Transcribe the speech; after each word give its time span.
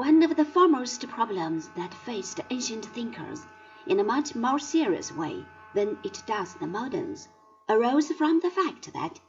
One 0.00 0.22
of 0.22 0.34
the 0.34 0.46
foremost 0.46 1.06
problems 1.08 1.68
that 1.76 1.92
faced 1.92 2.40
ancient 2.48 2.86
thinkers 2.86 3.44
in 3.86 4.00
a 4.00 4.02
much 4.02 4.34
more 4.34 4.58
serious 4.58 5.12
way 5.12 5.44
than 5.74 5.98
it 6.02 6.22
does 6.26 6.54
the 6.54 6.66
moderns 6.66 7.28
arose 7.68 8.10
from 8.12 8.40
the 8.40 8.48
fact 8.48 8.94
that, 8.94 9.20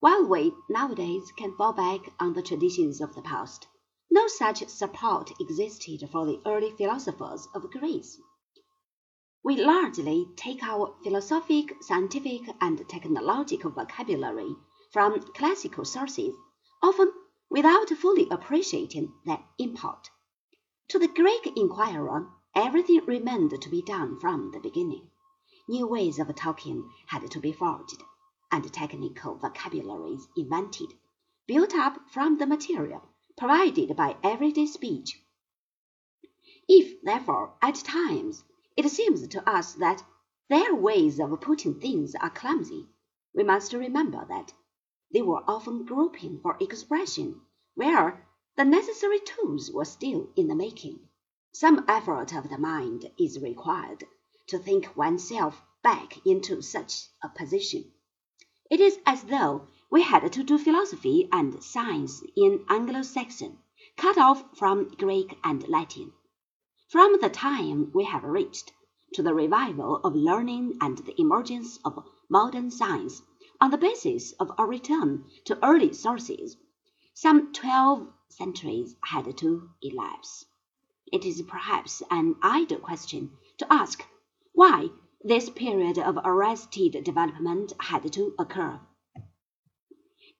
while 0.00 0.26
we 0.26 0.52
nowadays 0.68 1.30
can 1.38 1.54
fall 1.54 1.72
back 1.72 2.00
on 2.18 2.32
the 2.32 2.42
traditions 2.42 3.00
of 3.00 3.14
the 3.14 3.22
past, 3.22 3.68
no 4.10 4.26
such 4.26 4.66
support 4.66 5.30
existed 5.40 6.10
for 6.10 6.26
the 6.26 6.40
early 6.44 6.72
philosophers 6.72 7.46
of 7.54 7.70
Greece. 7.70 8.18
We 9.44 9.64
largely 9.64 10.26
take 10.34 10.64
our 10.64 10.96
philosophic, 11.04 11.80
scientific, 11.80 12.42
and 12.60 12.88
technological 12.88 13.70
vocabulary 13.70 14.56
from 14.90 15.20
classical 15.32 15.84
sources, 15.84 16.34
often 16.82 17.12
without 17.50 17.88
fully 17.90 18.28
appreciating 18.30 19.12
their 19.24 19.42
import. 19.58 20.10
To 20.88 20.98
the 20.98 21.08
Greek 21.08 21.52
inquirer, 21.56 22.30
everything 22.54 23.00
remained 23.06 23.60
to 23.60 23.68
be 23.70 23.82
done 23.82 24.18
from 24.20 24.50
the 24.50 24.60
beginning. 24.60 25.10
New 25.68 25.86
ways 25.86 26.18
of 26.18 26.34
talking 26.34 26.90
had 27.06 27.30
to 27.30 27.40
be 27.40 27.52
forged, 27.52 28.02
and 28.50 28.72
technical 28.72 29.36
vocabularies 29.36 30.28
invented, 30.36 30.92
built 31.46 31.74
up 31.74 32.10
from 32.10 32.38
the 32.38 32.46
material 32.46 33.02
provided 33.38 33.94
by 33.96 34.16
everyday 34.24 34.66
speech. 34.66 35.22
If, 36.68 37.00
therefore, 37.02 37.54
at 37.62 37.76
times 37.76 38.42
it 38.76 38.88
seems 38.90 39.28
to 39.28 39.48
us 39.48 39.74
that 39.74 40.02
their 40.48 40.74
ways 40.74 41.20
of 41.20 41.40
putting 41.40 41.78
things 41.78 42.16
are 42.16 42.30
clumsy, 42.30 42.88
we 43.32 43.44
must 43.44 43.72
remember 43.72 44.26
that 44.28 44.52
they 45.10 45.22
were 45.22 45.42
often 45.48 45.84
groping 45.84 46.38
for 46.40 46.56
expression 46.60 47.40
where 47.74 48.26
the 48.56 48.64
necessary 48.64 49.20
tools 49.20 49.70
were 49.70 49.84
still 49.84 50.28
in 50.36 50.48
the 50.48 50.54
making. 50.54 50.98
Some 51.52 51.84
effort 51.88 52.34
of 52.34 52.50
the 52.50 52.58
mind 52.58 53.10
is 53.18 53.40
required 53.40 54.04
to 54.48 54.58
think 54.58 54.96
oneself 54.96 55.62
back 55.82 56.26
into 56.26 56.60
such 56.60 57.08
a 57.22 57.28
position. 57.28 57.90
It 58.70 58.80
is 58.80 58.98
as 59.06 59.24
though 59.24 59.68
we 59.90 60.02
had 60.02 60.30
to 60.30 60.42
do 60.42 60.58
philosophy 60.58 61.28
and 61.32 61.62
science 61.62 62.22
in 62.36 62.64
Anglo 62.68 63.00
Saxon, 63.00 63.58
cut 63.96 64.18
off 64.18 64.44
from 64.58 64.88
Greek 64.90 65.38
and 65.42 65.66
Latin. 65.68 66.12
From 66.90 67.18
the 67.20 67.30
time 67.30 67.90
we 67.94 68.04
have 68.04 68.24
reached 68.24 68.72
to 69.14 69.22
the 69.22 69.32
revival 69.32 69.96
of 70.04 70.14
learning 70.14 70.76
and 70.82 70.98
the 70.98 71.18
emergence 71.18 71.78
of 71.84 72.04
modern 72.28 72.70
science 72.70 73.22
on 73.60 73.70
the 73.70 73.78
basis 73.78 74.32
of 74.32 74.52
a 74.56 74.64
return 74.64 75.24
to 75.44 75.58
early 75.64 75.92
sources, 75.92 76.56
some 77.14 77.52
twelve 77.52 78.06
centuries 78.28 78.94
had 79.02 79.36
to 79.36 79.70
elapse. 79.82 80.44
It 81.12 81.24
is 81.24 81.42
perhaps 81.42 82.02
an 82.10 82.36
idle 82.42 82.78
question 82.78 83.32
to 83.56 83.72
ask 83.72 84.04
why 84.52 84.90
this 85.24 85.50
period 85.50 85.98
of 85.98 86.18
arrested 86.24 87.02
development 87.02 87.72
had 87.80 88.12
to 88.12 88.34
occur. 88.38 88.78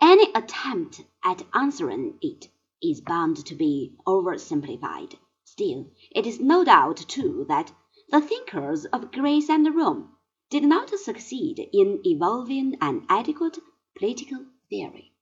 Any 0.00 0.30
attempt 0.32 1.02
at 1.24 1.42
answering 1.52 2.18
it 2.22 2.48
is 2.80 3.00
bound 3.00 3.44
to 3.46 3.56
be 3.56 3.96
oversimplified. 4.06 5.16
Still, 5.44 5.90
it 6.12 6.26
is 6.26 6.38
no 6.38 6.62
doubt 6.62 7.04
true 7.08 7.44
that 7.48 7.72
the 8.10 8.20
thinkers 8.20 8.84
of 8.84 9.10
Greece 9.10 9.50
and 9.50 9.74
Rome 9.74 10.10
did 10.50 10.64
not 10.64 10.90
succeed 10.90 11.68
in 11.72 12.00
evolving 12.04 12.76
an 12.80 13.04
adequate 13.08 13.58
political 13.96 14.46
theory. 14.70 15.12